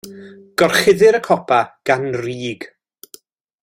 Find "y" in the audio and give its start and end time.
1.19-1.21